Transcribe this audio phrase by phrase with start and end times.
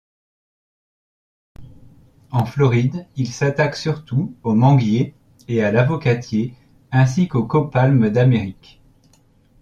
[2.31, 5.13] En Floride, il s'attaque surtout au manguier
[5.47, 6.55] et à l'avocatier,
[6.91, 8.81] ainsi qu'au copalme d'Amérique.